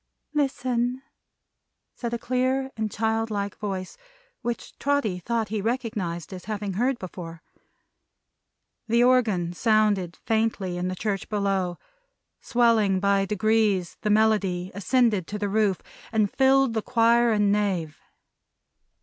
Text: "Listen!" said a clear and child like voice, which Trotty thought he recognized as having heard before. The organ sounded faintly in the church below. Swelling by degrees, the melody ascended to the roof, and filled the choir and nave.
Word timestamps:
"Listen!" 0.33 1.03
said 1.93 2.11
a 2.11 2.17
clear 2.17 2.71
and 2.75 2.91
child 2.91 3.29
like 3.29 3.55
voice, 3.59 3.97
which 4.41 4.75
Trotty 4.79 5.19
thought 5.19 5.49
he 5.49 5.61
recognized 5.61 6.33
as 6.33 6.45
having 6.45 6.73
heard 6.73 6.97
before. 6.97 7.43
The 8.87 9.03
organ 9.03 9.53
sounded 9.53 10.17
faintly 10.25 10.75
in 10.75 10.87
the 10.87 10.95
church 10.95 11.29
below. 11.29 11.77
Swelling 12.41 12.99
by 12.99 13.25
degrees, 13.25 13.97
the 14.01 14.09
melody 14.09 14.71
ascended 14.73 15.27
to 15.27 15.37
the 15.37 15.49
roof, 15.49 15.83
and 16.11 16.33
filled 16.33 16.73
the 16.73 16.81
choir 16.81 17.31
and 17.31 17.51
nave. 17.51 17.99